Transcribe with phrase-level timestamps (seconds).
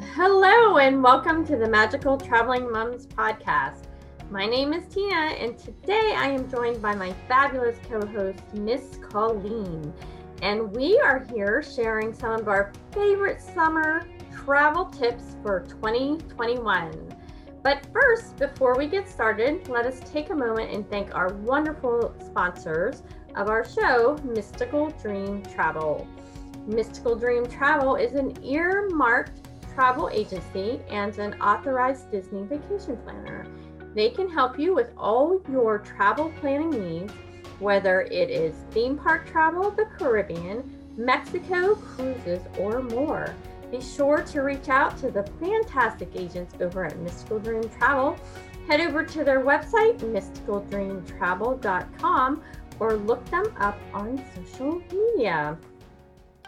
[0.00, 3.84] Hello, and welcome to the Magical Traveling Moms podcast.
[4.28, 8.98] My name is Tina, and today I am joined by my fabulous co host, Miss
[9.08, 9.94] Colleen.
[10.42, 17.14] And we are here sharing some of our favorite summer travel tips for 2021.
[17.62, 22.12] But first, before we get started, let us take a moment and thank our wonderful
[22.18, 23.04] sponsors
[23.36, 26.08] of our show, Mystical Dream Travel.
[26.66, 29.43] Mystical Dream Travel is an earmarked
[29.74, 33.46] travel agency and an authorized Disney vacation planner.
[33.94, 37.12] They can help you with all your travel planning needs,
[37.58, 43.34] whether it is theme park travel, the Caribbean, Mexico, cruises, or more.
[43.70, 48.18] Be sure to reach out to the fantastic agents over at Mystical Dream Travel.
[48.68, 52.42] Head over to their website, mysticaldreamtravel.com,
[52.80, 55.56] or look them up on social media.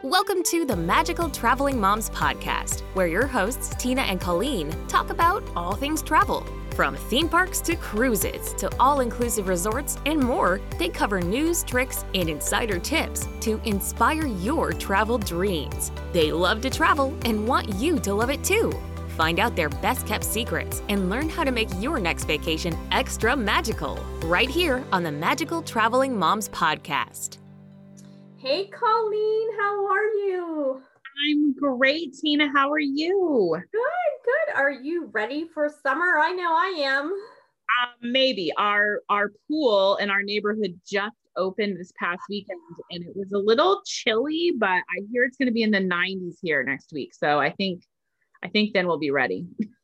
[0.06, 5.42] Welcome to the Magical Traveling Moms podcast, where your hosts, Tina and Colleen, talk about
[5.56, 6.46] all things travel.
[6.76, 12.04] From theme parks to cruises to all inclusive resorts and more, they cover news, tricks,
[12.14, 15.90] and insider tips to inspire your travel dreams.
[16.12, 18.72] They love to travel and want you to love it too.
[19.16, 23.34] Find out their best kept secrets and learn how to make your next vacation extra
[23.34, 27.35] magical right here on the Magical Traveling Moms podcast.
[28.46, 30.80] Hey, Colleen, how are you?
[31.28, 32.48] I'm great, Tina.
[32.54, 33.56] How are you?
[33.72, 33.82] Good,
[34.24, 34.54] good.
[34.54, 36.20] Are you ready for summer?
[36.20, 37.06] I know I am.
[37.06, 42.60] Um, maybe our our pool in our neighborhood just opened this past weekend,
[42.92, 45.78] and it was a little chilly, but I hear it's going to be in the
[45.78, 47.14] 90s here next week.
[47.14, 47.82] So I think
[48.44, 49.48] I think then we'll be ready.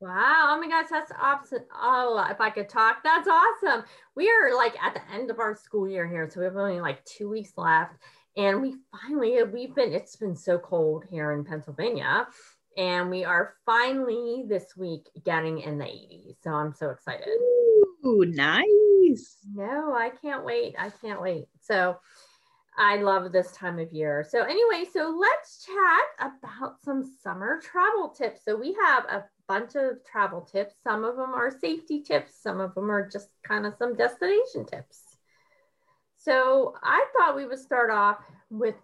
[0.00, 0.50] Wow.
[0.50, 1.64] Oh my gosh, that's awesome.
[1.74, 3.84] Oh, if I could talk, that's awesome.
[4.14, 6.28] We are like at the end of our school year here.
[6.30, 7.94] So we have only like two weeks left.
[8.36, 12.28] And we finally, we've been, it's been so cold here in Pennsylvania.
[12.76, 16.36] And we are finally this week getting in the 80s.
[16.44, 17.26] So I'm so excited.
[18.06, 19.38] Ooh, nice.
[19.52, 20.76] No, I can't wait.
[20.78, 21.46] I can't wait.
[21.60, 21.96] So
[22.78, 24.24] I love this time of year.
[24.28, 28.44] So, anyway, so let's chat about some summer travel tips.
[28.44, 30.74] So, we have a bunch of travel tips.
[30.84, 34.66] Some of them are safety tips, some of them are just kind of some destination
[34.66, 35.02] tips.
[36.16, 38.18] So, I thought we would start off
[38.50, 38.74] with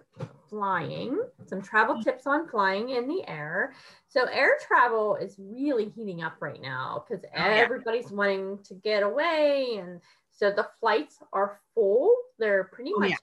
[0.49, 3.75] flying, some travel tips on flying in the air.
[4.09, 9.03] So, air travel is really heating up right now because oh, everybody's wanting to get
[9.03, 9.79] away.
[9.81, 12.15] And so the flights are full.
[12.39, 13.17] They're pretty oh, much yeah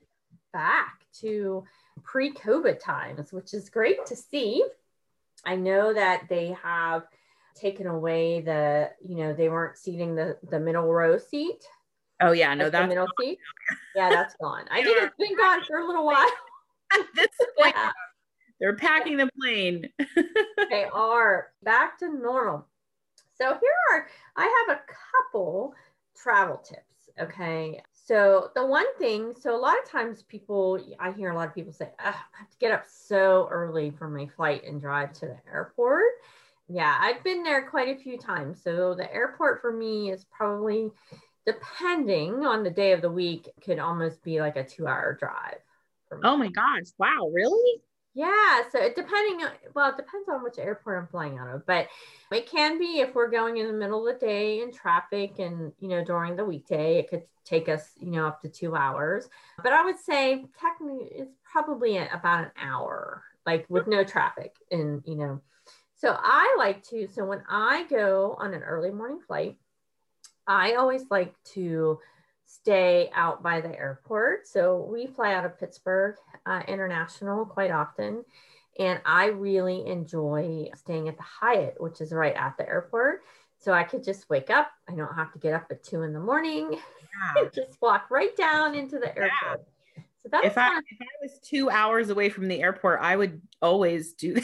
[0.53, 1.63] back to
[2.03, 4.63] pre COVID times, which is great to see.
[5.45, 7.03] I know that they have
[7.55, 11.63] taken away the, you know, they weren't seating the, the middle row seat.
[12.21, 13.39] Oh, yeah, no, that's the middle seat.
[13.95, 14.65] Yeah, that's gone.
[14.69, 16.29] I think it's been gone for a little while.
[16.93, 17.91] At this point, yeah.
[18.59, 19.89] they're packing the plane.
[20.69, 22.67] they are back to normal.
[23.33, 24.81] So here are, I have a
[25.23, 25.73] couple
[26.15, 27.09] travel tips.
[27.19, 27.81] Okay.
[27.93, 31.55] So the one thing, so a lot of times people, I hear a lot of
[31.55, 35.27] people say, I have to get up so early for my flight and drive to
[35.27, 36.03] the airport.
[36.73, 38.63] Yeah, I've been there quite a few times.
[38.63, 40.89] So the airport for me is probably,
[41.45, 45.59] depending on the day of the week, could almost be like a two hour drive.
[46.23, 46.87] Oh my gosh.
[46.97, 47.29] Wow.
[47.33, 47.81] Really?
[48.13, 51.65] Yeah, so it depending on well, it depends on which airport I'm flying out of,
[51.65, 51.87] but
[52.31, 55.71] it can be if we're going in the middle of the day in traffic and
[55.79, 59.27] you know during the weekday, it could take us you know up to two hours.
[59.63, 65.01] But I would say technically it's probably about an hour, like with no traffic, and
[65.05, 65.41] you know.
[66.01, 67.07] So I like to.
[67.13, 69.57] So when I go on an early morning flight,
[70.47, 71.99] I always like to
[72.47, 74.47] stay out by the airport.
[74.47, 76.15] So we fly out of Pittsburgh
[76.47, 78.25] uh, International quite often.
[78.79, 83.21] And I really enjoy staying at the Hyatt, which is right at the airport.
[83.59, 84.71] So I could just wake up.
[84.89, 86.79] I don't have to get up at two in the morning.
[87.37, 87.43] Yeah.
[87.53, 89.67] just walk right down into the airport.
[89.95, 90.03] Yeah.
[90.23, 93.39] So that's if I, if I was two hours away from the airport, I would
[93.61, 94.43] always do that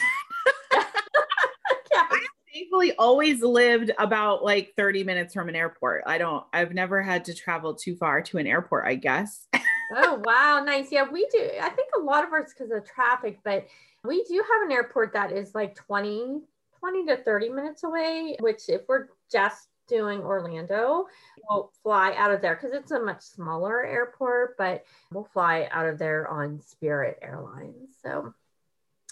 [2.57, 6.03] thankfully always lived about like 30 minutes from an airport.
[6.07, 9.47] I don't, I've never had to travel too far to an airport, I guess.
[9.95, 10.63] oh, wow.
[10.65, 10.91] Nice.
[10.91, 11.49] Yeah, we do.
[11.61, 13.67] I think a lot of ours because of traffic, but
[14.03, 16.41] we do have an airport that is like 20,
[16.79, 21.05] 20 to 30 minutes away, which if we're just doing Orlando,
[21.49, 25.85] we'll fly out of there because it's a much smaller airport, but we'll fly out
[25.85, 27.95] of there on Spirit Airlines.
[28.01, 28.33] So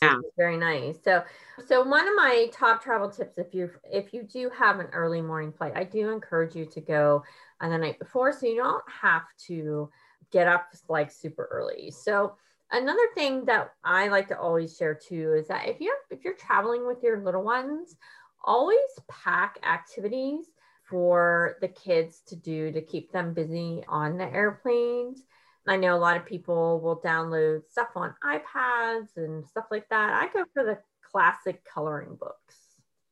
[0.02, 0.18] yeah.
[0.38, 0.98] very nice.
[1.04, 1.24] So,
[1.66, 5.22] so one of my top travel tips, if you if you do have an early
[5.22, 7.24] morning flight, I do encourage you to go
[7.62, 9.90] on the night before, so you don't have to
[10.32, 11.92] get up like super early.
[11.92, 12.36] So,
[12.72, 16.34] Another thing that I like to always share too is that if you if you're
[16.34, 17.96] traveling with your little ones,
[18.44, 18.78] always
[19.08, 20.46] pack activities
[20.84, 25.24] for the kids to do to keep them busy on the airplanes.
[25.68, 30.14] I know a lot of people will download stuff on iPads and stuff like that.
[30.14, 30.78] I go for the
[31.12, 32.56] classic coloring books.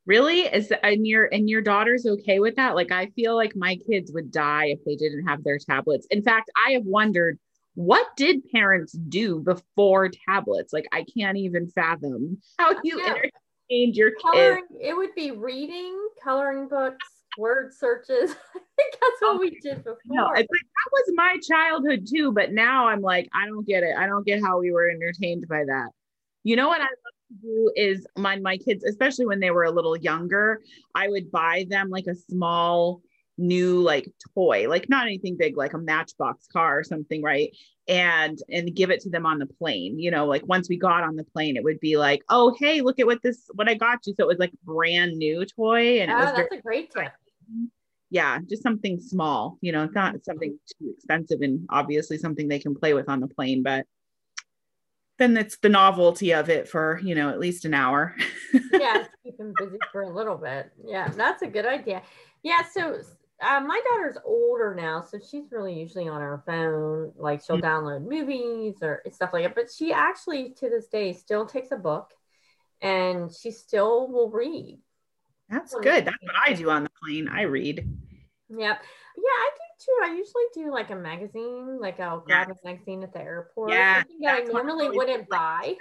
[0.05, 0.41] Really?
[0.41, 2.75] Is and your and your daughter's okay with that?
[2.75, 6.05] Like I feel like my kids would die if they didn't have their tablets.
[6.11, 7.39] In fact, I have wondered
[7.75, 10.73] what did parents do before tablets?
[10.73, 14.81] Like I can't even fathom how you entertained your coloring, kids.
[14.81, 17.07] It would be reading, coloring books,
[17.37, 18.35] word searches.
[18.55, 19.97] I think that's what we did before.
[20.05, 23.83] No, it's like that was my childhood too, but now I'm like, I don't get
[23.83, 23.95] it.
[23.97, 25.89] I don't get how we were entertained by that.
[26.43, 26.91] You know what I love
[27.29, 30.61] to do is my my kids, especially when they were a little younger,
[30.93, 33.01] I would buy them like a small
[33.37, 37.55] new like toy, like not anything big, like a matchbox car or something, right?
[37.87, 39.99] And and give it to them on the plane.
[39.99, 42.81] You know, like once we got on the plane, it would be like, oh hey,
[42.81, 44.13] look at what this what I got you.
[44.17, 46.01] So it was like brand new toy.
[46.01, 47.11] And oh, it was that's very- a great tip
[48.09, 52.59] yeah, just something small, you know, it's not something too expensive and obviously something they
[52.59, 53.87] can play with on the plane, but
[55.17, 58.15] then it's the novelty of it for, you know, at least an hour.
[58.73, 60.71] yeah, keep them busy for a little bit.
[60.85, 62.01] Yeah, that's a good idea.
[62.43, 62.99] Yeah, so
[63.41, 67.13] uh, my daughter's older now, so she's really usually on her phone.
[67.17, 67.65] Like she'll mm-hmm.
[67.65, 69.55] download movies or stuff like that.
[69.55, 72.11] But she actually, to this day, still takes a book
[72.81, 74.79] and she still will read.
[75.49, 76.05] That's good.
[76.05, 77.27] That's what I do on the plane.
[77.27, 77.87] I read.
[78.49, 78.83] Yep.
[79.17, 79.99] Yeah, I do too.
[80.03, 83.71] I usually do like a magazine, like I'll grab a magazine at the airport.
[83.71, 84.03] Yeah.
[84.21, 85.75] That I normally wouldn't buy.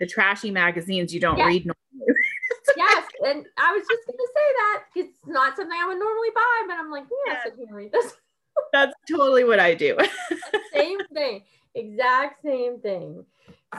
[0.00, 1.46] The trashy magazines you don't yes.
[1.46, 2.14] read normally.
[2.76, 3.04] yes.
[3.24, 6.76] And I was just gonna say that it's not something I would normally buy, but
[6.78, 7.52] I'm like, yes, yeah.
[7.52, 8.14] I can read this.
[8.72, 9.96] That's totally what I do.
[10.74, 11.42] same thing.
[11.74, 13.24] Exact same thing.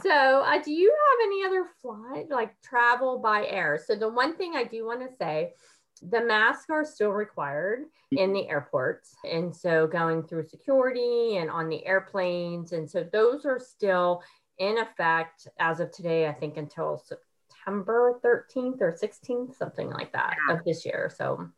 [0.04, 3.80] So, uh, do you have any other flight like travel by air?
[3.84, 5.54] So, the one thing I do want to say
[6.02, 9.16] the masks are still required in the airports.
[9.24, 12.72] And so, going through security and on the airplanes.
[12.72, 14.22] And so, those are still
[14.60, 20.36] in effect as of today, I think until September 13th or 16th, something like that
[20.52, 21.12] of this year.
[21.16, 21.50] So,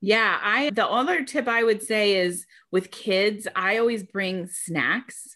[0.00, 5.35] yeah, I the other tip I would say is with kids, I always bring snacks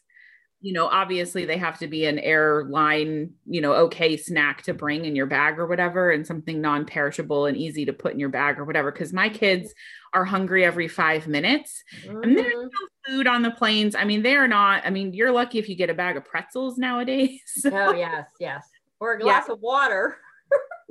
[0.62, 5.06] you know, obviously they have to be an airline, you know, okay snack to bring
[5.06, 8.28] in your bag or whatever, and something non perishable and easy to put in your
[8.28, 8.92] bag or whatever.
[8.92, 9.72] Cause my kids
[10.12, 12.22] are hungry every five minutes mm-hmm.
[12.22, 12.68] and there's no
[13.06, 13.94] food on the planes.
[13.94, 16.76] I mean, they're not, I mean, you're lucky if you get a bag of pretzels
[16.76, 17.40] nowadays.
[17.64, 18.68] oh, yes, yes.
[18.98, 19.54] Or a glass yeah.
[19.54, 20.18] of water.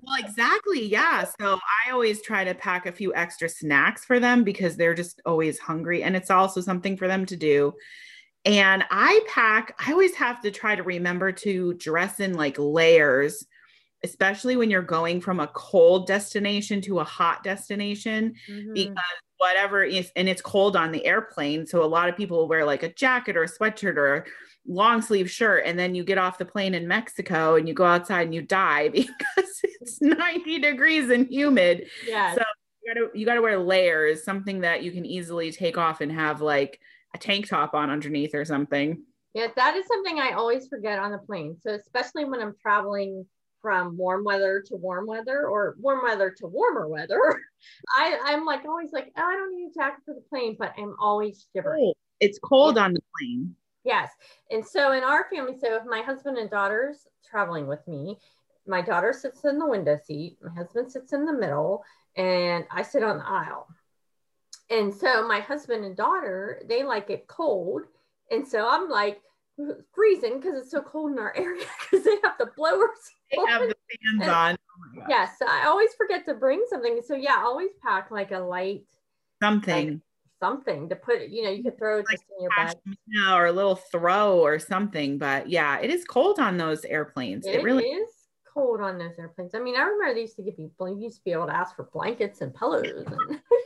[0.01, 0.83] well, exactly.
[0.83, 1.25] Yeah.
[1.39, 5.21] So I always try to pack a few extra snacks for them because they're just
[5.27, 6.01] always hungry.
[6.01, 7.74] And it's also something for them to do
[8.45, 13.45] and I pack, I always have to try to remember to dress in like layers,
[14.03, 18.74] especially when you're going from a cold destination to a hot destination, mm-hmm.
[18.74, 19.03] because
[19.38, 21.68] whatever is, and it's cold on the airplane.
[21.68, 24.24] So a lot of people wear like a jacket or a sweatshirt or a
[24.65, 25.63] long sleeve shirt.
[25.65, 28.42] And then you get off the plane in Mexico and you go outside and you
[28.42, 31.88] die because it's 90 degrees and humid.
[32.07, 32.35] Yeah.
[32.35, 32.44] So
[32.83, 36.39] you gotta, you gotta wear layers, something that you can easily take off and have
[36.39, 36.80] like,
[37.13, 39.03] a tank top on underneath or something.
[39.33, 41.57] Yeah, that is something I always forget on the plane.
[41.61, 43.25] So especially when I'm traveling
[43.61, 47.19] from warm weather to warm weather or warm weather to warmer weather,
[47.95, 50.73] I, I'm like always like, oh, I don't need a jacket for the plane, but
[50.78, 51.94] I'm always shivering.
[52.19, 52.83] It's cold yeah.
[52.83, 53.56] on the plane.
[53.83, 54.11] Yes.
[54.51, 58.18] And so in our family, so if my husband and daughter's traveling with me,
[58.68, 61.83] my daughter sits in the window seat, my husband sits in the middle,
[62.16, 63.68] and I sit on the aisle.
[64.69, 67.83] And so my husband and daughter, they like it cold.
[68.31, 69.21] And so I'm like
[69.94, 72.90] freezing because it's so cold in our area because they have the blowers.
[73.31, 74.56] They have the fans and, on.
[74.56, 75.07] Oh yes.
[75.09, 77.02] Yeah, so I always forget to bring something.
[77.06, 78.85] So yeah, always pack like a light
[79.42, 79.88] something.
[79.88, 79.99] Like,
[80.42, 82.73] something to put you know you could throw it like just in your bag
[83.30, 87.56] or a little throw or something but yeah it is cold on those airplanes it,
[87.56, 88.09] it really is
[88.54, 91.18] cold on those airplanes i mean i remember they used to give people you used
[91.18, 93.42] to be able to ask for blankets and pillows and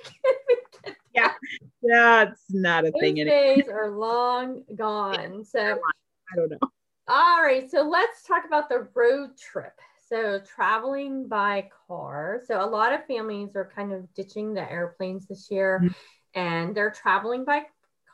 [1.84, 3.16] that's not a Those thing.
[3.16, 5.44] Days are long gone.
[5.46, 6.60] So I don't know.
[7.08, 9.74] All right, so let's talk about the road trip.
[10.08, 12.42] So traveling by car.
[12.46, 16.40] So a lot of families are kind of ditching the airplanes this year, mm-hmm.
[16.40, 17.64] and they're traveling by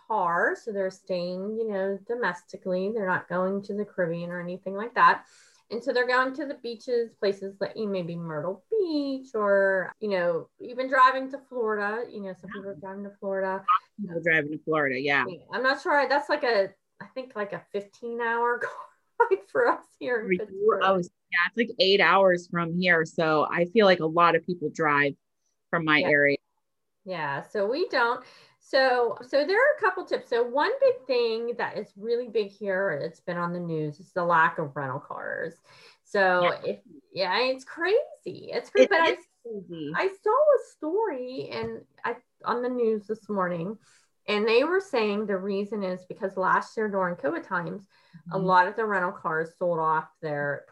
[0.08, 0.56] car.
[0.62, 2.92] So they're staying, you know, domestically.
[2.94, 5.26] They're not going to the Caribbean or anything like that.
[5.72, 10.10] And so they're going to the beaches, places that you maybe Myrtle Beach or, you
[10.10, 12.06] know, even driving to Florida.
[12.12, 13.64] You know, some people are driving to Florida.
[14.02, 15.26] People driving to Florida, yeah.
[15.54, 16.08] I'm not sure.
[16.10, 16.70] That's like a
[17.02, 18.60] I think like a 15 hour
[19.20, 20.82] ride for us here in Pittsburgh.
[20.84, 23.06] Oh, yeah, it's like eight hours from here.
[23.06, 25.14] So I feel like a lot of people drive
[25.70, 26.10] from my Yeah.
[26.10, 26.38] area.
[27.06, 28.24] Yeah, so we don't.
[28.70, 30.30] So so there are a couple tips.
[30.30, 34.12] So one big thing that is really big here, it's been on the news, is
[34.14, 35.56] the lack of rental cars.
[36.04, 36.72] So Yeah.
[36.72, 36.80] if
[37.12, 38.50] yeah, it's crazy.
[38.52, 38.86] It's crazy.
[38.86, 39.92] It but I crazy.
[39.96, 43.76] I saw a story and I on the news this morning,
[44.28, 47.88] and they were saying the reason is because last year during COVID times,
[48.32, 48.46] a Mhm.
[48.46, 50.66] lot of the rental cars sold off their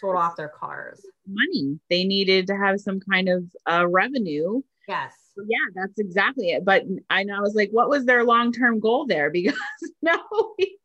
[0.00, 1.00] sold off their cars.
[1.28, 1.78] money.
[1.90, 4.62] They needed to have some kind of uh, revenue.
[4.88, 5.25] Yes.
[5.36, 6.64] Yeah, that's exactly it.
[6.64, 9.30] But I know I was like, what was their long term goal there?
[9.36, 9.58] Because
[10.02, 10.20] now,
[10.58, 10.78] we,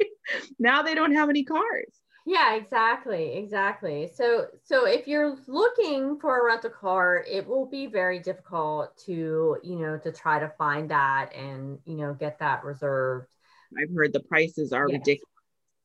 [0.59, 1.93] now they don't have any cars.
[2.23, 4.07] Yeah, exactly, exactly.
[4.13, 9.57] So, so if you're looking for a rental car, it will be very difficult to,
[9.63, 13.27] you know, to try to find that and, you know, get that reserved.
[13.77, 14.99] I've heard the prices are Yes.
[14.99, 15.30] ridiculous.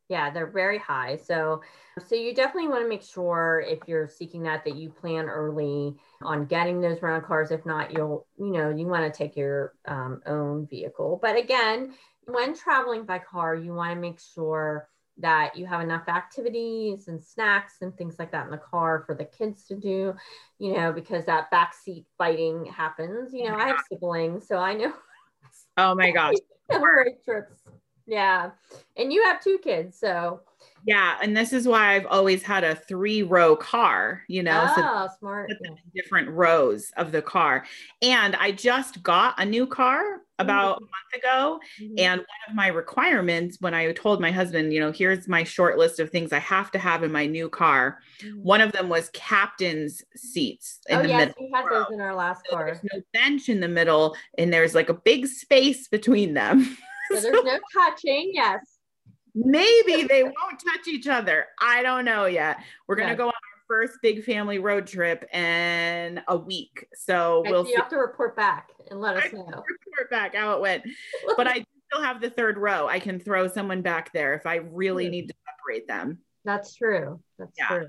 [0.08, 1.16] Yeah, they're very high.
[1.16, 1.62] So,
[2.06, 5.96] so you definitely want to make sure if you're seeking that that you plan early
[6.22, 7.50] on getting those rental cars.
[7.50, 11.18] If not, you'll, you know, you want to take your um, own vehicle.
[11.20, 11.94] But again,
[12.24, 17.22] when traveling by car, you want to make sure that you have enough activities and
[17.22, 20.14] snacks and things like that in the car for the kids to do,
[20.58, 23.32] you know, because that backseat fighting happens.
[23.32, 24.92] You know, I have siblings, so I know
[25.76, 26.34] Oh my gosh.
[26.72, 27.62] road trips.
[28.06, 28.50] Yeah.
[28.96, 30.40] And you have two kids, so
[30.86, 31.18] Yeah.
[31.20, 35.08] And this is why I've always had a three row car, you know, so oh,
[35.18, 35.48] smart.
[35.48, 37.64] them in different rows of the car.
[38.02, 41.58] And I just got a new car about a month ago.
[41.80, 41.94] Mhm.
[41.98, 45.78] And one of my requirements when I told my husband, you know, here's my short
[45.78, 48.42] list of things I have to have in my new car, Mhm.
[48.42, 51.34] one of them was captain's seats in oh the yes, middle.
[51.46, 52.66] we had those in our last So car.
[52.66, 56.76] there's no bench in the middle, and there's like a big space between them.
[57.12, 58.30] So there's no touching.
[58.34, 58.60] Yes.
[59.34, 61.46] Maybe they won't touch each other.
[61.60, 62.58] I don't know yet.
[62.88, 63.16] We're gonna Yeah.
[63.16, 67.66] go on our first big family road trip in a week, so Okay, we'll so
[67.66, 67.72] see.
[67.72, 69.42] you have to report back and let us I know.
[69.44, 70.84] report back how it went.
[71.36, 72.88] But I still have the third row.
[72.88, 75.10] I can throw someone back there if I really Good.
[75.10, 76.18] need to separate them.
[76.44, 77.20] That's true.
[77.38, 77.68] That's Yeah.
[77.68, 77.88] true.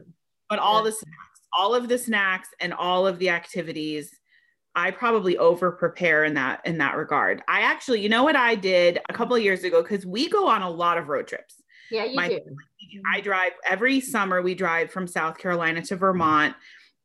[0.50, 4.12] But all the snacks, all of the snacks and all of the activities,
[4.78, 7.42] I probably over prepare in that in that regard.
[7.48, 10.48] I actually, you know what I did a couple of years ago because we go
[10.48, 11.64] on a lot of road trips.
[11.90, 12.42] Yeah, you My- do.
[13.12, 14.42] I drive every summer.
[14.42, 16.56] We drive from South Carolina to Vermont,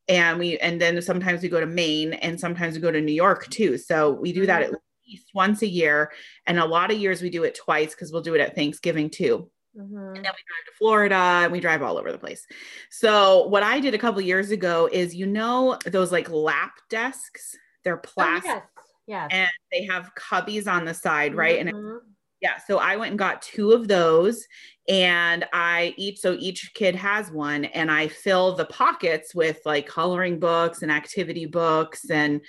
[0.07, 3.15] and we and then sometimes we go to Maine, and sometimes we go to New
[3.15, 3.79] York too.
[3.79, 4.73] So we do that at
[5.09, 6.13] least once a year,
[6.47, 9.09] and a lot of years we do it twice because we'll do it at Thanksgiving
[9.09, 9.51] too.
[9.77, 9.81] Mhm.
[9.81, 12.47] And then we drive to Florida, and we drive all over the place.
[12.91, 17.57] So what I did a couple years ago is, you know, those like lap desks.
[17.85, 18.51] They're Oh, plastic.
[18.51, 18.63] yes.
[19.07, 19.29] Yes.
[19.33, 21.59] And they have cubbies on the side, right?
[21.59, 22.01] And Mhm.
[22.41, 24.45] yeah, so I went and got two of those
[24.89, 29.87] and I each so each kid has one and I fill the pockets with like
[29.87, 32.41] coloring books and activity books and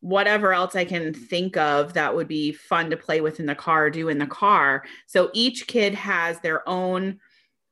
[0.00, 3.54] whatever else I can think of that would be fun to play with in the
[3.54, 4.84] car, do in the car.
[5.06, 7.18] So each kid has their own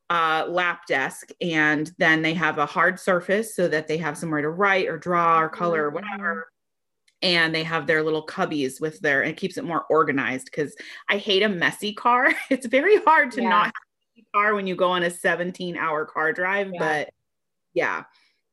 [0.09, 4.41] uh, lap desk and then they have a hard surface so that they have somewhere
[4.41, 5.95] to write or draw or color or Mhm.
[5.95, 6.51] whatever
[7.25, 10.75] and they have their little cubbies with their and it keeps it more organized because
[11.09, 13.49] i hate a messy car it's very hard to Yeah.
[13.49, 16.79] not have a messy car when you go on a 17 hour car drive Yeah.
[16.79, 17.09] but
[17.73, 18.03] yeah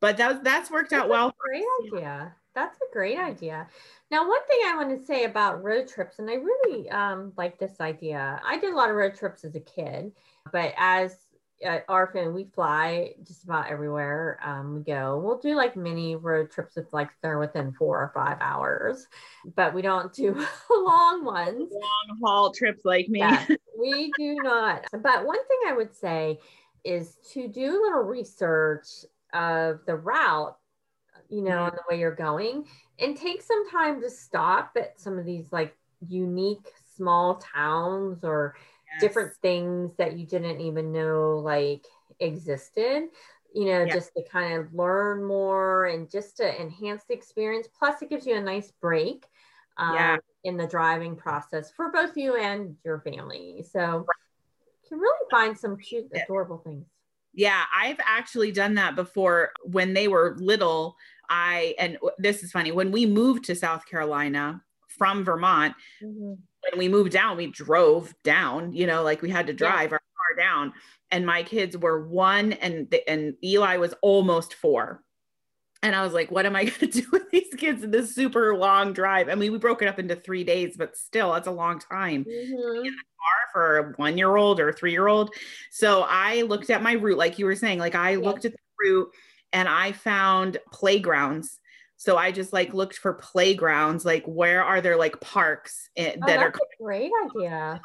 [0.00, 2.34] but that, that's worked out That's a well Great idea.
[2.54, 3.66] That's a great idea.
[4.10, 7.58] Now, one thing I want to say about road trips, and I really um, like
[7.58, 8.42] this idea.
[8.44, 10.12] I did a lot of road trips as a kid,
[10.52, 11.16] but as
[11.62, 15.20] at Orphan, we fly just about everywhere um, we go.
[15.24, 19.06] We'll do like mini road trips if like they're within four or five hours,
[19.54, 20.34] but we don't do
[20.70, 21.70] long ones.
[21.72, 23.46] long haul trips like me Yeah,
[23.78, 24.86] we do not.
[24.92, 26.40] But one thing I would say
[26.84, 28.86] is to do a little research
[29.32, 30.56] of the route,
[31.28, 32.66] you know, and the way you're going,
[32.98, 35.76] and take some time to stop at some of these like
[36.08, 38.54] unique small towns or
[39.00, 41.86] different things that you didn't even know like
[42.20, 43.04] existed
[43.54, 47.68] you know just to kind of learn more and just to enhance the experience.
[47.78, 49.26] Plus it gives you a nice break
[49.76, 50.16] um, Yeah.
[50.44, 53.64] in the driving process for both you and your family.
[53.70, 54.06] So
[54.82, 56.86] you can really find some cute adorable things.
[57.34, 60.96] Yeah, I've actually done that before when they were little.
[61.30, 65.74] I, and this is funny, when we moved to South Carolina from Vermont,
[66.70, 69.56] when we moved down, we drove down, you know, like we had to Yeah.
[69.58, 70.72] drive our car down.
[71.10, 75.02] And my kids were one and, and Eli was almost four.
[75.82, 78.14] And I was like, what am I going to do with these kids in this
[78.14, 79.28] super long drive?
[79.28, 82.24] I mean, we broke it up into three days, but still, that's a long time
[82.24, 82.86] Mhm.
[83.52, 85.34] for a one year old or three year old.
[85.70, 88.58] So I looked at my route, like you were saying, like I looked at the
[88.80, 89.08] route
[89.52, 91.58] and I found playgrounds.
[92.02, 96.26] So I just like looked for playgrounds, like where are there like parks eh, Oh,
[96.26, 97.80] that are great idea.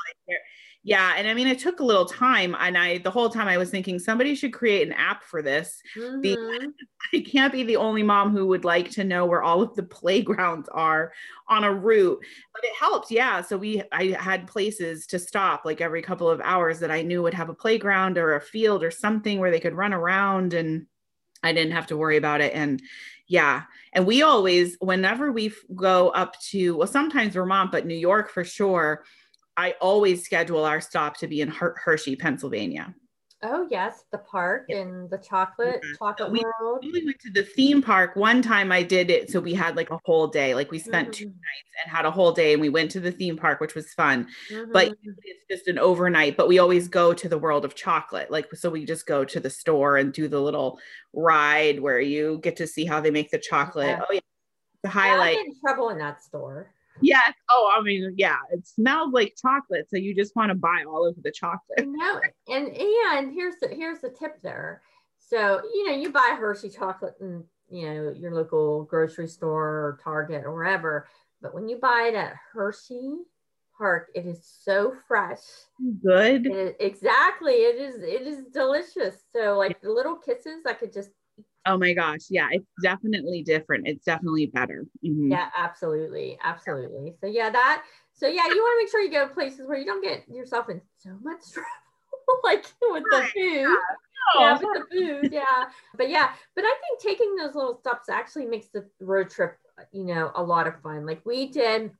[0.84, 3.58] yeah, and I mean, it took a little time, and I the whole time I
[3.60, 5.84] was thinking somebody should create an app for this.
[6.24, 6.74] Be- Mhm.
[7.14, 9.84] I can't be the only mom who would like to know where all of the
[10.00, 11.14] playgrounds are
[11.48, 12.18] on a route,
[12.56, 13.12] but it helped.
[13.12, 17.04] Yeah, so we I had places to stop like every couple of hours that I
[17.04, 20.56] knew would have a playground or a field or something where they could run around,
[20.56, 20.88] and
[21.44, 22.54] I didn't have to worry about it.
[22.56, 22.82] And
[23.28, 28.30] yeah, and we always, whenever we go up to, well, sometimes Vermont, but New York
[28.30, 29.04] for sure.
[29.58, 32.94] I always schedule our stop to be in Her- Hershey, Pennsylvania.
[33.44, 34.78] Oh yes, the park Yeah.
[34.80, 35.92] and the chocolate Yeah.
[36.00, 36.84] chocolate We- world.
[36.84, 38.72] We went to the theme park one time.
[38.72, 40.56] I did it, so we had like a whole day.
[40.56, 41.34] Like we spent two Mhm.
[41.34, 43.94] nights and had a whole day, and we went to the theme park, which was
[43.94, 44.28] fun.
[44.72, 45.16] But Mhm.
[45.24, 46.36] it's just an overnight.
[46.36, 48.32] But we always go to the world of chocolate.
[48.32, 50.80] Like so, we just go to the store and do the little
[51.14, 53.90] ride where you get to see how they make the chocolate.
[54.00, 54.06] Yeah.
[54.10, 54.20] Oh yeah,
[54.82, 55.38] the highlight.
[55.38, 56.74] in trouble in that store.
[57.02, 57.34] Yes.
[57.50, 61.08] Oh, I mean, yeah, it smells like chocolate, so you just want to buy all
[61.08, 61.86] of the chocolate.
[61.86, 64.82] No, and and here's the here's the tip there.
[65.20, 70.00] So you know you buy Hershey chocolate in you know your local grocery store or
[70.04, 71.08] Target or wherever,
[71.42, 73.18] but when you buy it at Hershey
[73.78, 75.42] Park, it is so fresh.
[76.04, 76.48] Good.
[76.48, 79.24] It exactly, it is it is delicious.
[79.32, 81.12] So like the little kisses, I could just
[81.68, 82.22] Oh my gosh.
[82.30, 83.88] Yeah, it's definitely different.
[83.88, 84.86] It's definitely better.
[85.06, 85.32] Mhm.
[85.32, 87.16] yeah, absolutely, absolutely.
[87.20, 87.84] So yeah, that
[88.14, 90.70] so yeah, you want to make sure you go places where you don't get yourself
[90.70, 93.78] in so much trouble, like with the food.
[94.36, 95.66] Oh, yeah, with the food, yeah.
[95.96, 99.58] But yeah, but I think taking those little stops actually makes the road trip,
[99.92, 101.06] you know, a lot of fun.
[101.06, 101.92] Like we did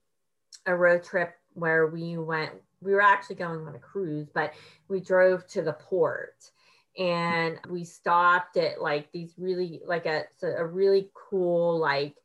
[0.66, 4.54] a road trip where we went, we were actually going on a cruise, but
[4.88, 6.52] we drove to the port
[6.98, 12.16] and we stopped at like these really like a a really cool like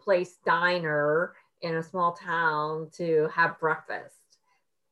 [0.00, 4.16] place diner in a small town to have breakfast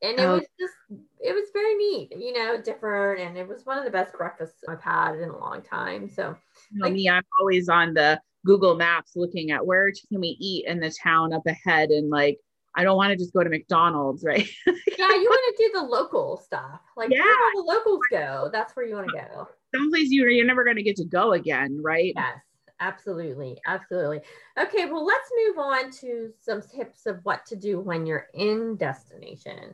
[0.01, 0.33] and it Oh.
[0.35, 0.73] was just
[1.19, 4.63] it was very neat you know different and it was one of the best breakfasts
[4.67, 6.35] i've had in a long time so
[6.71, 10.35] You know like- me, I'm always on the Google Maps looking at where can we
[10.39, 12.37] eat in the town up ahead, and like
[12.75, 14.47] I don't want to just go to McDonald's, right?
[14.65, 17.35] yeah you want to do the local stuff like where Yeah.
[17.55, 20.75] all the locals go that's where you want to go Someplace you you're never going
[20.75, 22.13] to get to go again, right?
[22.15, 22.37] Yes,
[22.79, 23.59] absolutely.
[23.65, 24.21] Absolutely.
[24.59, 28.75] Okay, well, let's move on to some tips of what to do when you're in
[28.75, 29.73] destination.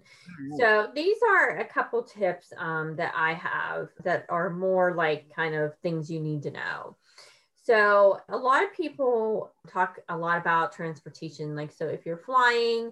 [0.58, 5.54] So, these are a couple tips um, that I have that are more like kind
[5.54, 6.96] of things you need to know.
[7.70, 11.56] So, a lot of people talk a lot about transportation.
[11.56, 12.92] Like, so if you're flying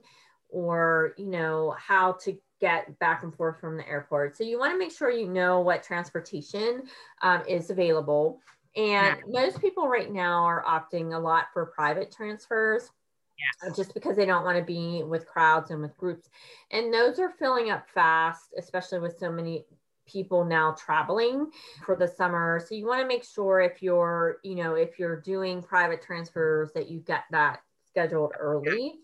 [0.50, 4.38] or, you know, how to get back and forth from the airport.
[4.38, 6.84] So, you want to make sure you know what transportation
[7.24, 8.40] um, is available.
[8.76, 12.92] And most people right now are opting a lot for private transfers
[13.40, 13.76] Yes.
[13.76, 16.30] just because they don't want to be with crowds and with groups.
[16.72, 19.66] And those are filling up fast, especially with so many
[20.08, 21.52] people now traveling
[21.86, 22.60] for the summer.
[22.66, 26.72] So you want to make sure if you're, you know, if you're doing private transfers
[26.74, 29.00] that you get that scheduled early.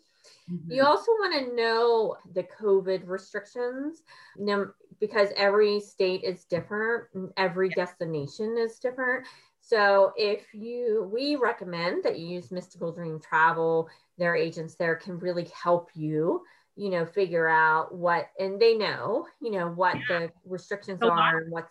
[0.47, 0.69] Mhm.
[0.69, 4.03] You also want to know the COVID restrictions
[4.37, 7.05] num- because every state is different,
[7.37, 9.27] every destination is different.
[9.59, 13.89] So if you, we recommend that you use Mystical Dream Travel.
[14.17, 16.43] Their agents there can really help you,
[16.75, 21.11] you know, figure out what, and they know, you know, what the restrictions lot.
[21.11, 21.69] are and what's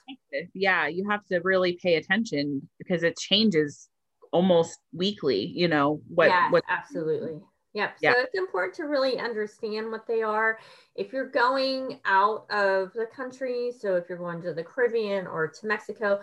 [0.54, 3.88] yeah, you have to really pay attention because it changes
[4.32, 5.44] almost weekly.
[5.44, 6.30] You know what?
[6.50, 6.62] what?
[6.68, 7.40] absolutely.
[7.74, 7.96] Yep.
[8.02, 8.12] Yeah.
[8.12, 10.58] So it's important to really understand what they are.
[10.94, 15.48] If you're going out of the country, so if you're going to the Caribbean or
[15.48, 16.20] to Mexico,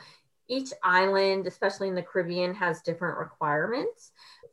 [0.50, 4.12] each island, especially in the Caribbean, has different requirements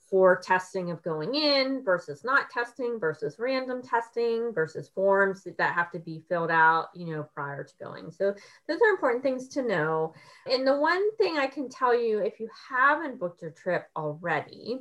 [0.08, 5.90] for testing of going in versus not testing versus random testing versus forms that have
[5.90, 8.12] to be filled out, you know, prior to going.
[8.12, 8.34] So
[8.68, 10.14] those are important things to know.
[10.50, 14.80] And the one thing I can tell you, if you haven't booked your trip already,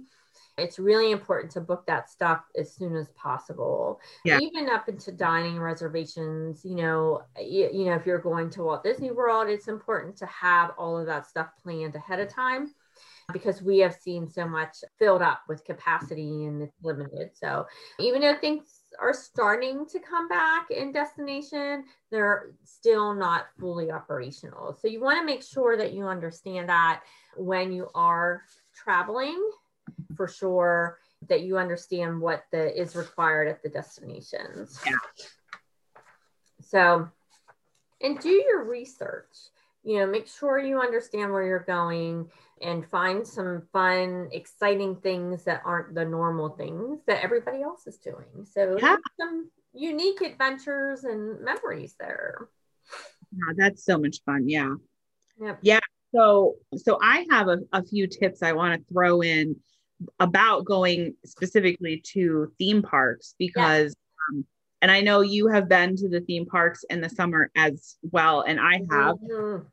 [0.58, 4.00] it's really important to book that stuff as soon as possible.
[4.24, 4.40] Yeah.
[4.40, 8.84] Even up into dining reservations, you know, you, you know, if you're going to Walt
[8.84, 12.74] Disney World, it's important to have all of that stuff planned ahead of time
[13.34, 17.32] because we have seen so much filled up with capacity and it's limited.
[17.34, 17.66] So
[18.00, 24.78] even though things are starting to come back in destination, they're still not fully operational.
[24.80, 27.02] So you want to make sure that you understand that
[27.36, 28.44] when you are
[28.76, 29.42] traveling,
[30.16, 34.80] for sure that you understand what the is required at the destinations.
[34.86, 34.98] Yeah.
[36.62, 37.10] So,
[38.02, 39.36] and do your research.
[39.84, 45.44] You know, make sure you understand where you're going and find some fun, exciting things
[45.44, 48.46] that aren't the normal things that everybody else is doing.
[48.46, 48.98] So, Yeah.
[49.20, 52.50] some unique adventures and memories there.
[53.32, 54.50] Yeah, that's so much fun.
[54.50, 54.74] Yeah.
[55.40, 55.60] Yep.
[55.62, 55.80] Yeah.
[56.14, 59.58] So, so I have a, a few tips I want to throw in
[60.20, 63.96] about going specifically to theme parks because,
[64.32, 64.46] um,
[64.82, 68.42] and I know you have been to the theme parks in the summer as well,
[68.42, 69.66] and I have, Mhm.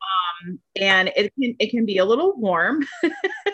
[0.80, 2.86] and it can it can be a little warm.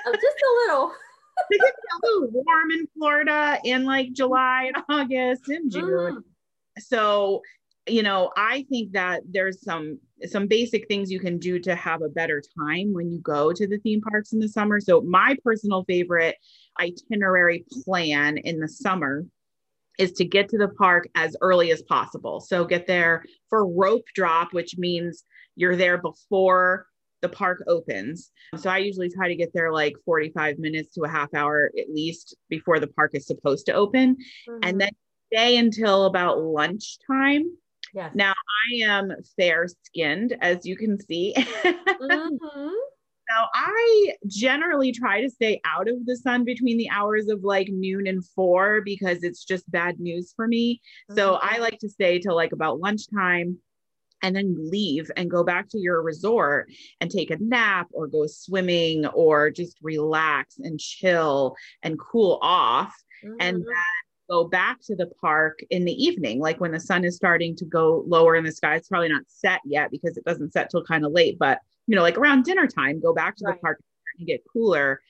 [0.06, 0.92] Oh, just a little.
[1.50, 5.84] it can be a little warm in Florida in like July and August and June.
[5.88, 6.22] Mm.
[6.80, 7.42] so
[7.88, 12.02] you know i think that there's some some basic things you can do to have
[12.02, 15.36] a better time when you go to the theme parks in the summer so my
[15.44, 16.36] personal favorite
[16.80, 19.24] itinerary plan in the summer
[19.98, 24.04] is to get to the park as early as possible so get there for rope
[24.14, 25.24] drop which means
[25.56, 26.86] you're there before
[27.20, 31.08] the park opens so i usually try to get there like 45 minutes to a
[31.08, 34.16] half hour at least before the park is supposed to open
[34.48, 34.58] Mhm.
[34.62, 34.90] and then
[35.32, 37.56] stay until about lunchtime.
[37.98, 38.14] Yes.
[38.14, 38.32] Now
[38.70, 41.34] I am fair skinned, as you can see.
[42.00, 42.72] Mhm.
[43.30, 47.68] Now I generally try to stay out of the sun between the hours of like
[47.68, 50.80] noon and four because it's just bad news for me.
[51.14, 51.38] So Mhm.
[51.42, 53.58] I like to stay till like about lunchtime
[54.22, 58.26] and then leave and go back to your resort and take a nap or go
[58.26, 62.94] swimming or just relax and chill and cool off
[63.40, 63.64] and Mhm.
[63.64, 63.74] then
[64.28, 67.64] go back to the park in the evening, like when the sun is starting to
[67.64, 68.76] go lower in the sky.
[68.76, 71.96] It's probably not set yet because it doesn't set till kind of late, but you
[71.96, 73.54] know, like around dinner time, go back to Right.
[73.54, 73.80] the park
[74.18, 75.00] and get cooler.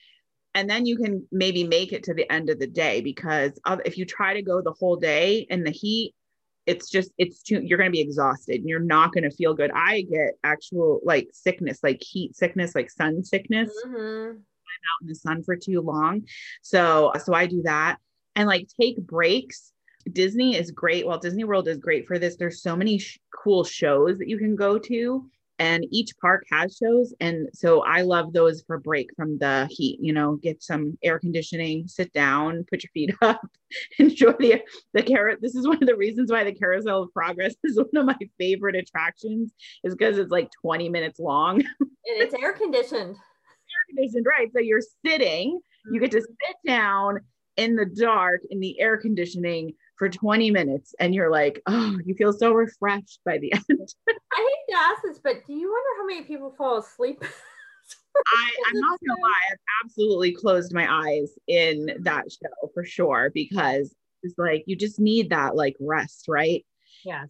[0.55, 3.97] And then you can maybe make it to the end of the day because if
[3.97, 6.15] you try to go the whole day in the heat,
[6.65, 9.53] it's just it's too you're going to be exhausted and you're not going to feel
[9.53, 9.71] good.
[9.73, 14.37] I get actual like sickness, like heat sickness, like sun sickness Mhm.
[14.37, 16.25] out in the sun for too long.
[16.61, 17.97] So so I do that
[18.35, 19.73] and like take breaks.
[20.11, 21.05] Disney is great.
[21.05, 22.35] Well, Disney World is great for this.
[22.35, 26.77] There's so many sh- cool shows that you can go to and each park has
[26.77, 30.97] shows and so I love those for break from the heat, you know, get some
[31.03, 33.45] air conditioning, sit down, put your feet up,
[33.99, 34.61] enjoy the
[34.93, 35.39] the carrot.
[35.41, 38.17] This is one of the reasons why the Carousel of Progress is one of my
[38.39, 39.51] favorite attractions
[39.83, 41.61] is because it's like 20 minutes long
[42.09, 43.15] And it's air conditioned.
[43.15, 44.49] Air conditioned, right?
[44.51, 45.59] So you're sitting,
[45.91, 47.19] you get to sit down
[47.59, 52.15] in the dark in the air conditioning for 20 minutes, and you're like, oh, you
[52.15, 53.93] feel so refreshed by the end.
[54.07, 57.21] I hate to ask this, but do you wonder how many people fall asleep?
[58.33, 63.31] I, I'm not gonna lie, I've absolutely closed my eyes in that show for sure
[63.33, 63.93] because
[64.23, 66.65] it's like you just need that like rest, right?
[67.05, 67.27] yes.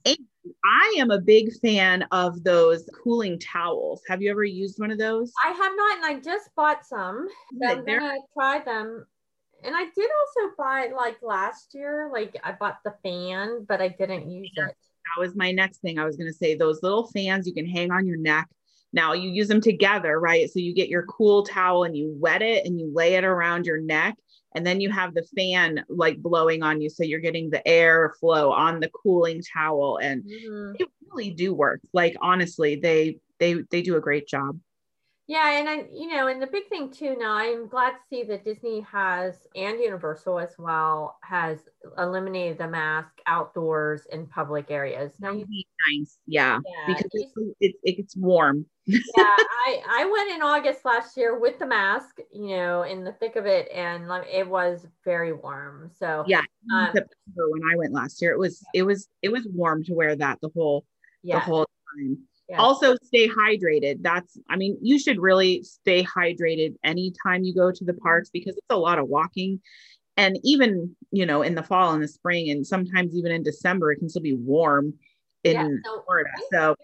[0.65, 4.01] I am a big fan of those cooling towels.
[4.07, 5.31] Have you ever used one of those?
[5.43, 7.27] I have not, and I just bought some.
[7.61, 9.05] So I'm gonna try them.
[9.63, 13.89] And I did also buy like last year, like I bought the fan, but I
[13.89, 14.75] didn't use it.
[14.75, 15.99] that was my next thing.
[15.99, 18.47] I was going to say those little fans you can hang on your neck.
[18.91, 20.49] Now you use them together, right?
[20.49, 23.65] So you get your cool towel and you wet it and you lay it around
[23.65, 24.15] your neck.
[24.55, 26.89] And then you have the fan like blowing on you.
[26.89, 29.99] So you're getting the air flow on the cooling towel.
[30.01, 30.77] And Mhm.
[30.79, 31.81] they really do work.
[31.93, 34.59] Like honestly, they they they do a great job.
[35.29, 37.15] Yeah, and I, you know, and the big thing too.
[37.15, 41.59] Now I'm glad to see that Disney has and Universal as well has
[41.99, 45.11] eliminated the mask outdoors in public areas.
[45.19, 46.17] Now, you, Really nice.
[46.25, 46.57] Yeah.
[46.65, 48.65] yeah, Because it's, it's it gets warm.
[48.87, 53.11] yeah, I I went in August last year with the mask, you know, in the
[53.11, 55.91] thick of it, and it was very warm.
[55.99, 56.41] So Yeah.
[56.73, 59.93] Um, September when I went last year, it was it was it was warm to
[59.93, 60.85] wear that the whole
[61.23, 62.17] the whole time.
[62.57, 64.01] Also, stay hydrated.
[64.01, 68.55] That's, I mean, you should really stay hydrated anytime you go to the parks because
[68.57, 69.61] it's a lot of walking.
[70.17, 73.91] And even, you know, in the fall and the spring, and sometimes even in December,
[73.91, 74.95] it can still be warm
[75.43, 76.29] in Yeah, so- Florida.
[76.51, 76.75] So,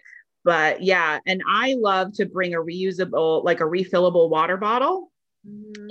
[0.43, 5.11] but yeah, and I love to bring a reusable, like a refillable water bottle
[5.47, 5.89] Mhm.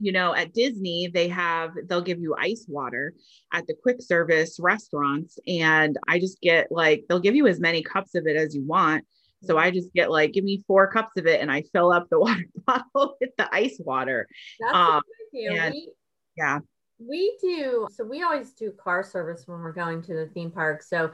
[0.00, 3.14] You know, at Disney, they have, they'll give you ice water
[3.52, 5.38] at the quick service restaurants.
[5.46, 8.64] And I just get like, they'll give you as many cups of it as you
[8.64, 9.04] want.
[9.42, 12.08] So I just get like, give me four cups of it and I fill up
[12.10, 14.26] the water bottle with the ice water.
[14.60, 15.02] That's um, a
[15.32, 15.62] good idea.
[15.62, 15.88] and- We,
[16.36, 16.58] Yeah.
[16.98, 20.80] we do so we always do car service when we're going to the theme park
[20.80, 21.10] so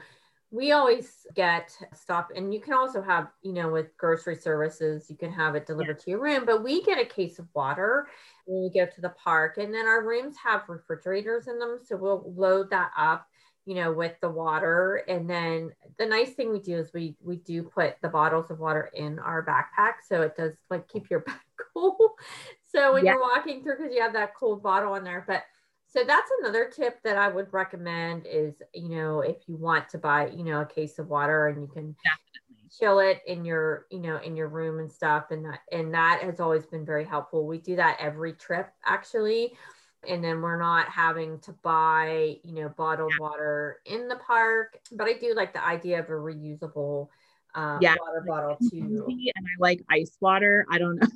[0.51, 5.15] we always get stuff and you can also have you know with grocery services you
[5.15, 6.03] can have it delivered yeah.
[6.03, 8.07] to your room but we get a case of water
[8.45, 11.95] when we go to the park and then our rooms have refrigerators in them so
[11.95, 13.27] we'll load that up
[13.65, 17.37] you know with the water and then the nice thing we do is we we
[17.37, 21.19] do put the bottles of water in our backpack so it does like keep your
[21.27, 21.41] back
[21.73, 22.15] cool
[22.73, 23.13] so when yeah.
[23.13, 25.43] you're walking through because you have that cold bottle in there but
[25.91, 29.97] so that's another tip that I would recommend is, you know, if you want to
[29.97, 32.69] buy, you know, a case of water and you can Definitely.
[32.79, 35.31] chill it in your, you know, in your room and stuff.
[35.31, 37.45] And that, and that has always been very helpful.
[37.45, 39.53] We do that every trip actually.
[40.07, 43.19] And then we're not having to buy, you know, bottled yeah.
[43.19, 44.79] water in the park.
[44.93, 47.09] But I do like the idea of a reusable
[47.53, 47.95] um, yeah.
[47.99, 49.05] water bottle too.
[49.07, 50.65] And I like ice water.
[50.71, 51.07] I don't know.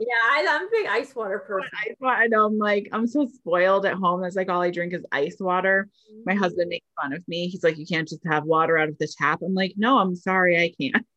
[0.00, 1.70] Yeah, I, am a big ice water person.
[1.86, 2.46] Ice water, I know.
[2.46, 4.20] I'm like, I'm so spoiled at home.
[4.20, 5.88] That's like all I drink is ice water.
[6.10, 6.22] Mm-hmm.
[6.26, 7.48] My husband makes fun of me.
[7.48, 9.40] He's like, you can't just have water out of the tap.
[9.42, 11.04] I'm like, no, I'm sorry, I can't.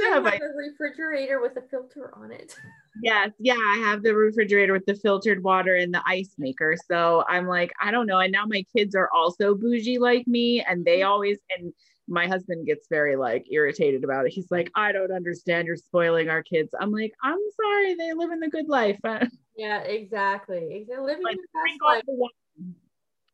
[0.00, 2.56] I have, have a refrigerator with a filter on it.
[3.02, 6.76] yes, yeah, I have the refrigerator with the filtered water and the ice maker.
[6.88, 8.18] So I'm like, I don't know.
[8.18, 11.10] And now my kids are also bougie like me, and they mm-hmm.
[11.10, 11.72] always and
[12.08, 14.32] my husband gets very like irritated about it.
[14.32, 15.66] He's like, I don't understand.
[15.66, 16.74] You're spoiling our kids.
[16.78, 17.94] I'm like, I'm sorry.
[17.94, 18.98] They live in the good life.
[19.56, 20.84] yeah, exactly.
[20.88, 22.30] They're living like, the best life.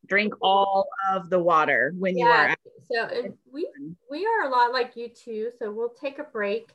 [0.07, 2.55] Drink all of the water when yeah, you are.
[2.91, 3.69] So we
[4.09, 5.51] we are a lot like you too.
[5.59, 6.71] So we'll take a break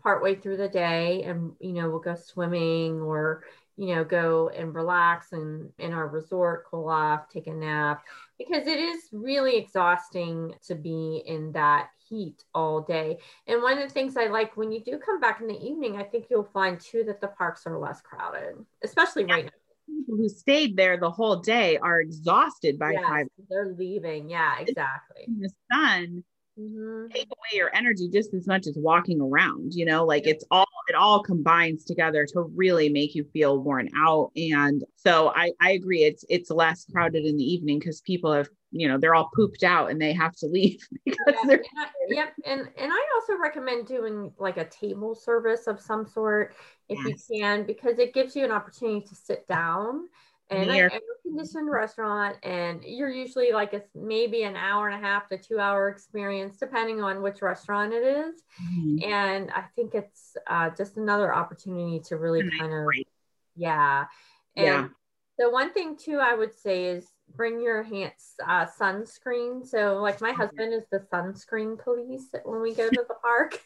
[0.00, 3.42] partway through the day, and you know we'll go swimming or
[3.76, 8.04] you know, go and relax and in our resort, cool off, take a nap,
[8.38, 13.18] because it is really exhausting to be in that heat all day.
[13.46, 15.96] And one of the things I like when you do come back in the evening,
[15.96, 19.34] I think you'll find too that the parks are less crowded, especially yeah.
[19.34, 19.50] right now.
[19.88, 23.26] People who stayed there the whole day are exhausted by yes, five.
[23.48, 24.28] They're leaving.
[24.28, 25.24] Yeah, exactly.
[25.28, 26.24] In the sun
[26.58, 27.06] mm-hmm.
[27.12, 30.66] take away your energy just as much as walking around you know like it's all
[30.96, 36.02] all combines together to really make you feel worn out and so i i agree
[36.04, 39.62] it's it's less crowded in the evening because people have you know they're all pooped
[39.62, 43.06] out and they have to leave because yeah, they're and I, yep and and i
[43.14, 46.54] also recommend doing like a table service of some sort
[46.88, 47.26] if yes.
[47.30, 50.08] you can because it gives you an opportunity to sit down
[50.50, 50.90] and an air
[51.22, 55.58] conditioned restaurant and you're usually like a maybe an hour and a half to two
[55.58, 58.42] hour experience depending on which restaurant it is.
[58.62, 59.10] Mm-hmm.
[59.10, 62.86] and i think it's uh, just another opportunity to really kind of
[63.56, 64.04] yeah
[64.56, 64.88] and yeah.
[65.38, 70.20] the one thing too i would say is bring your hands uh, sunscreen so like
[70.20, 73.60] my husband is the sunscreen police when we go to the park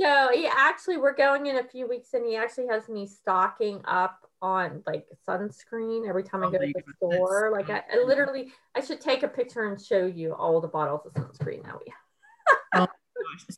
[0.00, 3.80] so he actually we're going in a few weeks and he actually has me stocking
[3.84, 7.50] up on like sunscreen every time I go to the store.
[7.50, 11.00] Like I, I, literally, I should take a picture and show you all the bottles
[11.06, 11.92] of sunscreen that we
[12.74, 12.88] have.
[12.88, 12.92] oh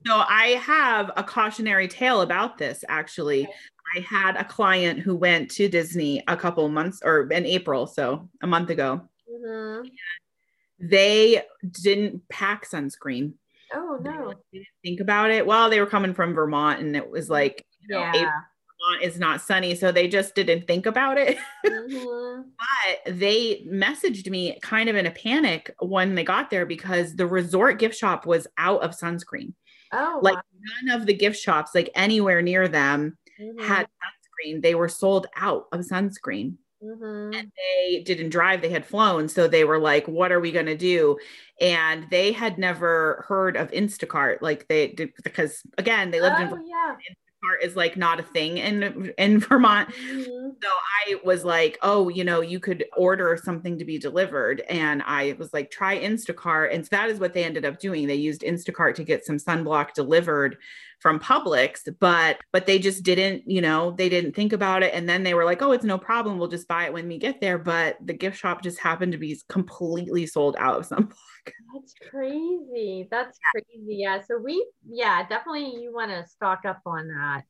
[0.05, 2.85] so I have a cautionary tale about this.
[2.89, 3.53] Actually, okay.
[3.97, 8.29] I had a client who went to Disney a couple months or in April, so
[8.43, 9.03] a month ago.
[9.29, 9.89] Mm-hmm.
[10.79, 13.33] They didn't pack sunscreen.
[13.75, 14.35] Oh no!
[14.53, 15.45] They didn't think about it.
[15.45, 18.13] Well, they were coming from Vermont, and it was like yeah.
[18.13, 18.29] Know,
[19.03, 19.75] is not sunny.
[19.75, 21.39] So they just didn't think about it.
[21.67, 22.43] Mm-hmm.
[22.59, 27.27] but they messaged me kind of in a panic when they got there because the
[27.27, 29.53] resort gift shop was out of sunscreen.
[29.93, 30.43] Oh, like wow.
[30.85, 33.65] none of the gift shops, like anywhere near them, mm-hmm.
[33.65, 34.63] had sunscreen.
[34.63, 36.55] They were sold out of sunscreen.
[36.83, 37.39] Mm-hmm.
[37.39, 39.29] And they didn't drive, they had flown.
[39.29, 41.19] So they were like, what are we going to do?
[41.61, 44.41] And they had never heard of Instacart.
[44.41, 46.67] Like they did, because again, they lived oh, in.
[46.69, 46.97] Yeah
[47.63, 49.89] is like not a thing in in Vermont.
[49.91, 50.51] Mm-hmm.
[50.63, 50.69] So
[51.09, 54.63] I was like, oh, you know, you could order something to be delivered.
[54.69, 56.75] And I was like, try Instacart.
[56.75, 58.07] And so that is what they ended up doing.
[58.07, 60.57] They used Instacart to get some sunblock delivered
[61.01, 64.95] from Publix, but but they just didn't, you know, they didn't think about it.
[64.95, 66.39] And then they were like, oh, it's no problem.
[66.39, 67.59] We'll just buy it when we get there.
[67.59, 71.13] But the gift shop just happened to be completely sold out of sunblock.
[71.75, 73.07] That's crazy.
[73.11, 73.97] That's crazy.
[73.99, 74.21] Yeah.
[74.23, 77.43] So we, yeah, definitely you want to stock up on that.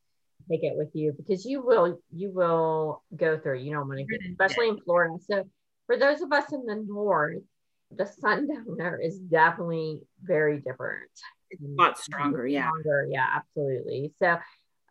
[0.50, 4.06] Take it with you because you will, you will go through, you know, when it,
[4.30, 5.14] especially in Florida.
[5.28, 5.44] So
[5.86, 7.42] for those of us in the north,
[7.90, 11.10] the sun down there is definitely very different.
[11.50, 12.46] It's a lot stronger.
[12.46, 12.68] Yeah.
[12.68, 13.08] Stronger.
[13.10, 14.12] Yeah, absolutely.
[14.18, 14.38] So,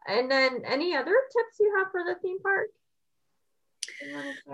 [0.07, 2.67] and then any other tips you have for the theme park?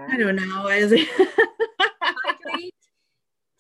[0.10, 0.64] I don't know.
[2.02, 2.74] Hydrate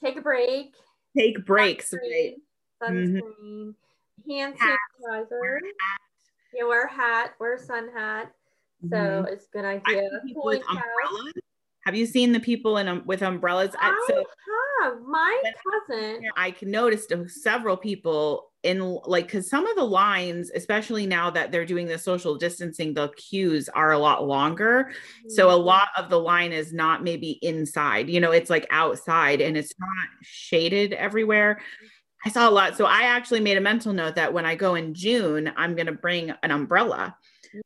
[0.03, 0.73] take a break.
[1.17, 2.35] Take breaks, sunscreen, right?
[2.83, 4.31] Sunscreen, mm-hmm.
[4.31, 5.59] hand sanitizer.
[6.53, 8.31] Yeah, wear a hat, wear a sun hat.
[8.89, 9.33] So mm-hmm.
[9.33, 10.09] it's a good idea.
[10.35, 11.33] with umbrellas.
[11.85, 13.71] Have you seen the people in um, with umbrellas?
[13.79, 14.23] I so
[14.83, 15.43] have my
[15.87, 16.23] cousin.
[16.35, 21.65] I noticed several people in like because some of the lines, especially now that they're
[21.65, 24.91] doing the social distancing, the queues are a lot longer.
[25.27, 25.65] So a Mm-hmm.
[25.65, 29.73] lot of the line is not maybe inside, you know, it's like outside and it's
[29.79, 31.61] not shaded everywhere.
[32.25, 32.77] I saw a lot.
[32.77, 35.87] So I actually made a mental note that when I go in June, I'm going
[35.87, 37.15] to bring an umbrella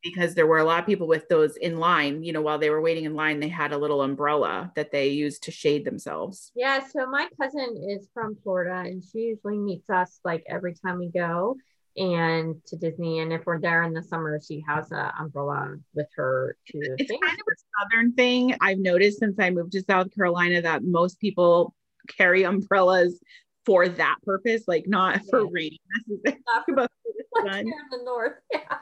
[0.04, 2.70] because there were a lot of people with those in line, you know, while they
[2.70, 6.52] were waiting in line, they had a little umbrella that they used to shade themselves.
[6.56, 11.00] Yeah, so my cousin is from Florida and she usually meets us like every time
[11.00, 11.56] we go
[11.98, 13.20] and to Disney.
[13.20, 17.10] And if we're there in the summer, she has an umbrella with her to It's
[17.12, 18.56] kind of a southern thing.
[18.62, 21.74] I've noticed since I moved to South Carolina that most people
[22.18, 23.20] carry umbrellas
[23.66, 25.50] for that purpose, like not for Yeah.
[25.52, 26.44] rain necessarily.
[26.48, 26.66] Not
[27.34, 28.34] for- like in the north.
[28.52, 28.78] Yeah.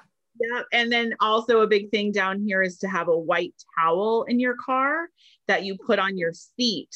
[0.51, 0.61] Yeah.
[0.73, 4.39] And then also a big thing down here is to have a white towel in
[4.39, 5.07] your car
[5.47, 6.89] that you put on your seat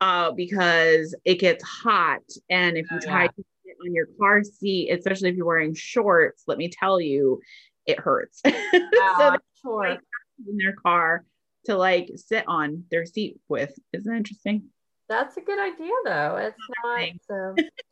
[0.00, 2.22] uh, because it gets hot.
[2.48, 3.28] And if you Oh, try yeah.
[3.28, 7.40] to sit on your car seat, especially if you're wearing shorts, let me tell you,
[7.86, 8.42] it hurts.
[9.18, 9.88] So sure.
[9.90, 10.00] like-
[10.48, 11.24] in their car
[11.66, 13.78] to like sit on their seat with.
[13.92, 14.70] Isn't that interesting?
[15.08, 16.36] That's a good idea though.
[16.36, 17.54] It's not so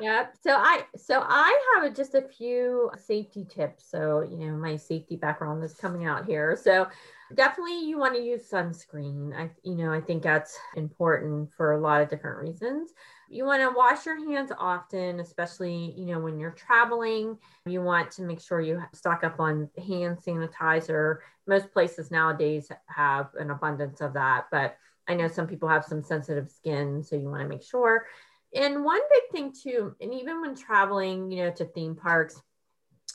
[0.00, 0.26] yeah.
[0.42, 3.88] So I so I have just a few safety tips.
[3.90, 6.56] So, you know, my safety background is coming out here.
[6.60, 6.88] So
[7.34, 9.34] definitely you want to use sunscreen.
[9.34, 12.90] I you know, I think that's important for a lot of different reasons.
[13.28, 17.38] You want to wash your hands often, especially, you know, when you're traveling.
[17.66, 21.18] You want to make sure you stock up on hand sanitizer.
[21.46, 24.76] Most places nowadays have an abundance of that, but
[25.06, 28.06] I know some people have some sensitive skin, so you want to make sure.
[28.54, 32.40] And one big thing too, and even when traveling, you know, to theme parks,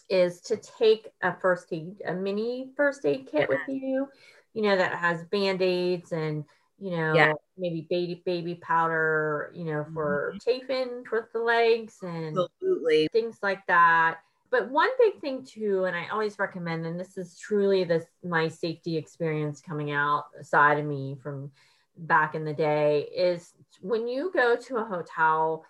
[0.10, 4.08] is to take a first aid, a mini first aid kit with you,
[4.54, 6.44] you know, that has band-aids and
[6.80, 7.34] you know, Yeah.
[7.58, 10.38] maybe baby baby powder, you know, for mm-hmm.
[10.40, 13.10] chafing with the legs and Absolutely.
[13.12, 14.20] things like that.
[14.50, 18.48] But one big thing too, and I always recommend, and this is truly this my
[18.48, 21.52] safety experience coming out side of me from
[22.00, 25.66] back in the day, is when you go to a hotel,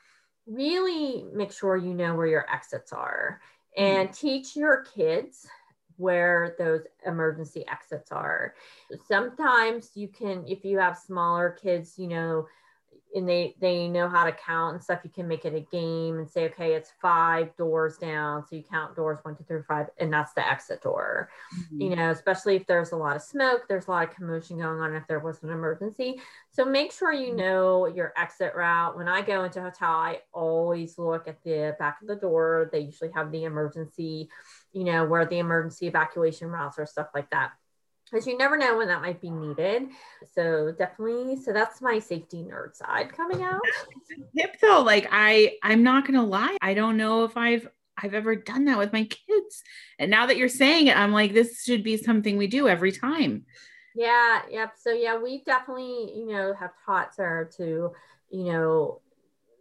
[0.46, 3.40] really make sure you know where your exits are
[3.78, 4.28] and mm-hmm.
[4.28, 5.48] teach your kids
[5.98, 8.56] where those emergency exits are.
[9.08, 12.48] Sometimes you can, if you have smaller kids, you know,
[13.16, 16.20] and they they know how to count and stuff you can make it a game
[16.20, 18.46] and say okay it's five doors down.
[18.48, 21.30] So you count doors one two three five and that's the exit door.
[21.56, 21.82] Mm-hmm.
[21.82, 24.80] you know especially if there's a lot of smoke there's a lot of commotion going
[24.80, 26.22] on if there was an emergency.
[26.52, 28.96] So make sure you know your exit route.
[28.96, 32.70] When i go into a hotel i always look at the back of the door.
[32.72, 34.30] They usually have the emergency
[34.72, 37.52] you know where the emergency evacuation routes or stuff like that
[38.10, 39.90] because you never know when that might be needed.
[40.34, 43.62] So definitely, so that's my safety nerd side coming out.
[44.38, 47.68] Tip though, like I, I'm not gonna lie, I don't know if I've
[48.02, 49.64] I've ever done that with my kids.
[49.98, 52.92] And now that you're saying it, I'm like, this should be something we do every
[52.92, 53.46] time.
[53.96, 54.74] Yeah, yep.
[54.78, 57.92] So yeah, we definitely, you know, have taught Sarah to,
[58.30, 59.02] you know,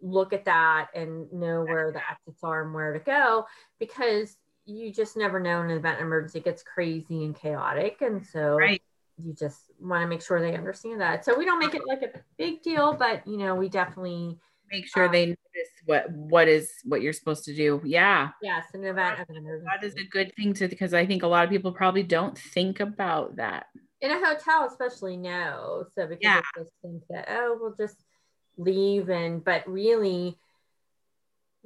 [0.01, 3.47] look at that and know where the exits are and where to go
[3.81, 4.37] because
[4.69, 8.03] you just never know in an event emergency gets crazy and chaotic.
[8.03, 8.83] And so Right.
[9.17, 11.25] you just want to make sure they understand that.
[11.25, 14.39] So we don't make it like a big deal, but you know, we definitely
[14.71, 17.81] Make sure Um, they notice what what is what you're supposed to do.
[17.87, 18.33] Yeah.
[18.43, 19.67] yes, an event of an emergency.
[19.81, 22.37] That is a good thing to because I think a lot of people probably don't
[22.37, 23.69] think about that.
[24.03, 26.43] in a hotel especially no so because Yeah.
[26.55, 28.05] they just think that oh we'll just
[28.59, 30.39] leave and but really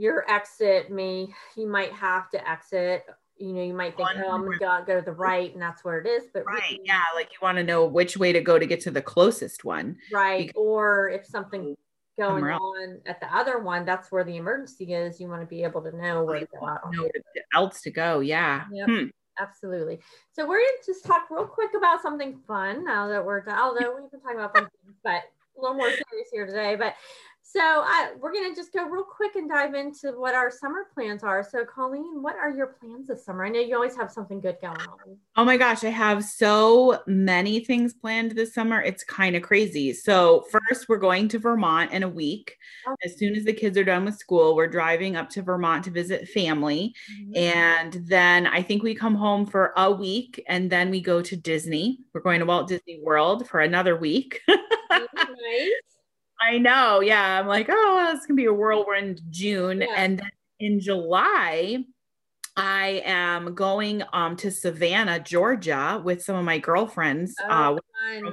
[0.02, 3.04] your exit may you might have to exit
[3.36, 5.98] you know you might think oh i'm gonna go, to the right and that's where
[6.00, 6.60] it is but Right.
[6.70, 7.02] really- Yeah.
[7.14, 9.96] Like you want to know which way to go to get to the closest one.
[10.12, 11.76] right Because- or if something
[12.18, 15.62] going on at the other one that's where the emergency is you want to be
[15.62, 17.08] able to know where to go out Know
[17.54, 18.20] else to go.
[18.20, 18.64] Yeah.
[18.72, 18.88] Yep.
[18.88, 19.04] Hmm.
[19.38, 19.98] Absolutely.
[20.32, 23.58] So we're gonna just talk real quick about something fun now that we're done.
[23.58, 25.22] Although we've been talking about fun things, but
[25.56, 26.76] a little more serious here today.
[26.76, 26.94] But
[27.42, 31.22] so I, we're gonna just go real quick and dive into what our summer plans
[31.22, 31.42] are.
[31.42, 33.44] So Colleen, what are your plans this summer?
[33.44, 35.16] I know you always have something good going on.
[35.36, 38.80] Oh my gosh, I have so many things planned this summer.
[38.80, 39.92] It's kind of crazy.
[39.92, 42.56] So, first, we're going to Vermont in a week.
[42.86, 42.94] Oh.
[43.04, 45.90] As soon as the kids are done with school, we're driving up to Vermont to
[45.90, 46.94] visit family.
[47.12, 47.36] Mm-hmm.
[47.36, 51.36] And then I think we come home for a week and then we go to
[51.36, 51.98] Disney.
[52.14, 54.40] We're going to Walt Disney World for another week.
[54.48, 55.92] nice.
[56.42, 57.00] I know.
[57.00, 57.40] Yeah.
[57.40, 59.80] I'm like, oh, it's going to be a whirlwind June.
[59.80, 59.94] Yeah.
[59.96, 60.30] And then
[60.60, 61.84] in July,
[62.56, 67.34] I am going um, to Savannah, Georgia with some of my girlfriends.
[67.48, 67.78] Oh,
[68.24, 68.30] uh,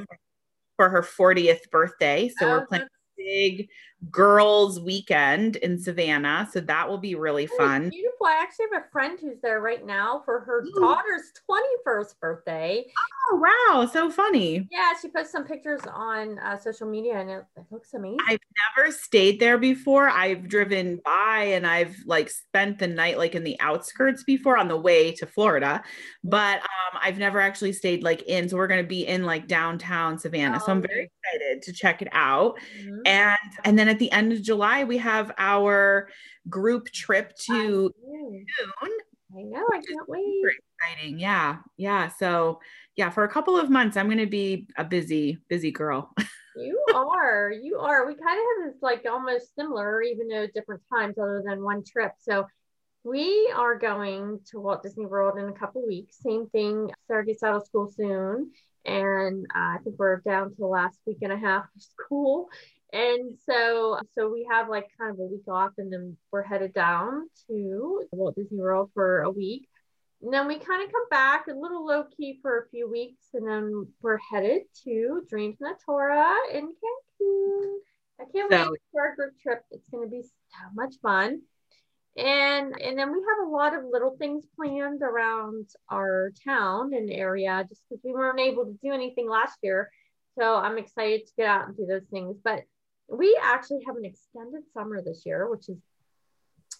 [0.80, 2.32] for her 40th birthday.
[2.40, 3.68] So Oh, we're planning a big
[4.12, 6.48] girls weekend in Savannah.
[6.52, 7.90] So that will be really Oh, fun.
[7.90, 8.28] Beautiful.
[8.28, 10.80] I actually have a friend who's there right now for her Ooh.
[10.80, 12.86] daughter's 21st birthday.
[13.32, 13.86] Oh, wow.
[13.86, 14.68] So funny.
[14.72, 18.20] Yeah, she posted some pictures on uh, social media and it, it looks amazing.
[18.28, 18.40] I've
[18.78, 20.10] never stayed there before.
[20.10, 24.68] I've driven by and I've like spent the night like in the outskirts before on
[24.68, 25.84] the way to Florida,
[26.24, 28.48] but um, I've never actually stayed like in.
[28.50, 30.60] So we're going to be in like downtown Savannah.
[30.60, 32.58] so I'm very excited to check it out.
[32.82, 33.02] Mhm.
[33.06, 36.10] And and then at the end of July we have our
[36.50, 38.46] group trip to June.
[39.38, 40.44] I know, I can't wait.
[40.82, 41.20] Exciting.
[41.20, 41.58] Yeah.
[41.78, 42.08] Yeah.
[42.08, 42.60] So
[42.96, 46.14] yeah, for a couple of months I'm going to be a busy busy girl.
[46.56, 48.06] You are, you are.
[48.06, 51.84] We kind of have this like almost similar, even though different times, other than one
[51.86, 52.14] trip.
[52.20, 52.48] So
[53.04, 56.18] we are going to Walt Disney World in a couple weeks.
[56.22, 56.90] Same thing.
[57.26, 58.52] Gets out of school soon,
[58.86, 62.50] and uh, I think we're down to the last week and a half of school.
[62.92, 66.74] And so, so we have like kind of a week off, and then we're headed
[66.74, 69.68] down to Walt Disney World for a week.
[70.22, 73.28] And then we kind of come back a little low key for a few weeks,
[73.34, 77.76] and then we're headed to Dreams Natura in Cancun.
[78.20, 79.64] I can't So- wait for our group trip.
[79.72, 81.42] It's going to be so much fun.
[82.18, 87.10] And and then we have a lot of little things planned around our town and
[87.10, 89.90] area just because we weren't able to do anything last year.
[90.38, 92.36] So I'm excited to get out and do those things.
[92.44, 92.64] But
[93.12, 95.78] we actually have an extended summer this year, which is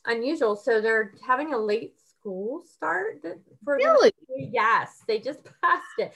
[0.06, 0.56] unusual.
[0.56, 3.22] So they're having a late school start
[3.64, 4.12] for Really?
[4.38, 6.14] yes, they just passed it.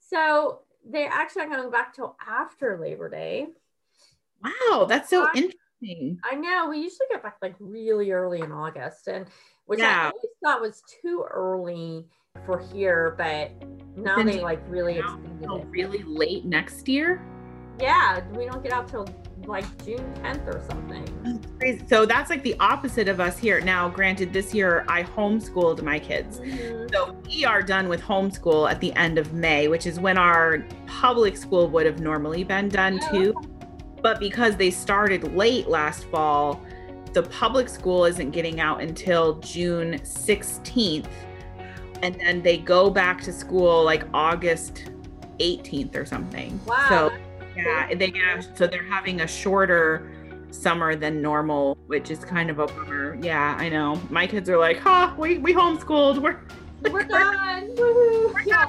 [0.00, 3.48] So they actually are going back till after Labor Day.
[4.42, 6.18] Wow, that's so Uh, interesting.
[6.24, 9.26] I know we usually get back like really early in August, and
[9.66, 12.06] which I always thought was too early
[12.46, 13.52] for here, but
[13.96, 15.66] now Then they like really extended it.
[15.68, 17.20] really late next year.
[17.82, 19.08] Yeah, we don't get out till
[19.44, 21.04] like June 10th or something.
[21.24, 21.84] That's crazy.
[21.88, 23.60] So that's like the opposite of us here.
[23.60, 26.38] Now, granted, this year I homeschooled my kids.
[26.38, 26.94] Mhm.
[26.94, 30.64] So we are done with homeschool at the end of May, which is when our
[30.86, 33.34] public school would have normally been done Oh, too.
[34.00, 36.60] But because they started late last fall,
[37.12, 41.08] the public school isn't getting out until June 16th.
[42.02, 44.90] And then they go back to school like August
[45.40, 46.60] 18th or something.
[46.64, 46.86] Wow.
[46.88, 47.12] So
[47.56, 50.10] yeah, they get so they're having a shorter
[50.50, 53.16] summer than normal, which is kind of a bummer.
[53.22, 54.00] Yeah, I know.
[54.10, 56.18] My kids are like, "Huh, we we homeschooled.
[56.18, 56.40] We're
[56.90, 57.68] we're done.
[57.76, 58.32] Woohoo.
[58.34, 58.68] We're Yeah.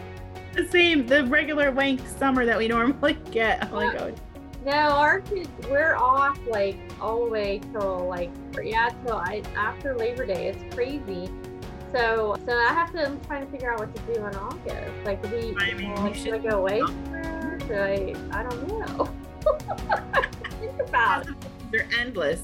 [0.53, 4.19] the same, the regular length summer that we normally get." Oh my god.
[4.65, 8.31] No, our kids, we're off like all the way till like
[8.63, 10.47] yeah, till I after Labor Day.
[10.47, 11.29] It's crazy.
[11.93, 14.91] So so I have to I'm trying to figure out what to do in August.
[15.03, 16.81] Like we I mean, you should I go away
[17.73, 19.09] Should I I don't know.
[20.59, 21.33] Think about it.
[21.71, 22.43] they're endless.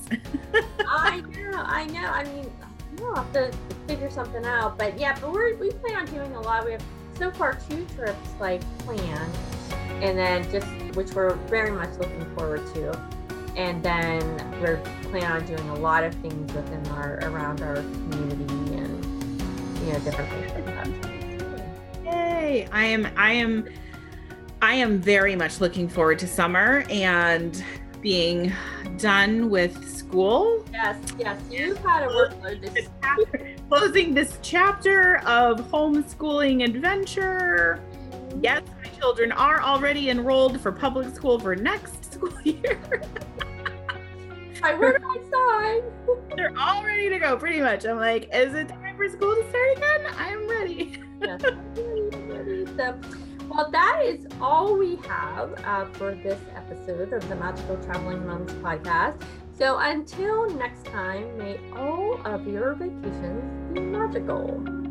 [0.88, 2.06] I know, I know.
[2.06, 2.52] I mean,
[2.98, 3.52] we'll have to
[3.88, 4.80] figure something out.
[4.80, 6.66] But yeah, but we're we plan on doing a lot.
[6.66, 6.84] We have
[7.16, 9.38] so far two trips like planned,
[10.02, 10.66] and then just
[10.96, 13.00] which we're very much looking forward to.
[13.56, 14.24] And then
[14.62, 19.06] we're planning on doing a lot of things within our around our community and
[19.86, 20.88] you know different things like that.
[22.04, 22.68] Yay!
[22.72, 23.68] I am I am
[24.62, 27.64] I am very much looking forward to summer and
[28.02, 28.52] being
[28.98, 30.66] done with school.
[30.72, 32.90] Yes, yes, you've had a workload this
[33.70, 37.82] Closing this chapter of homeschooling adventure.
[38.02, 38.40] Mm-hmm.
[38.44, 42.82] Yes, my children are already enrolled for public school for next school year.
[44.62, 45.84] I work outside.
[46.36, 47.86] They're all ready to go, pretty much.
[47.86, 50.14] I'm like, is it time for school to start again?
[50.18, 51.02] I'm ready.
[51.22, 51.42] Yes.
[52.78, 52.98] So,
[53.60, 58.54] well, that is all we have uh, for this episode of the Magical Traveling Moms
[58.54, 59.22] podcast.
[59.58, 64.89] So until next time, may all of your vacations be magical.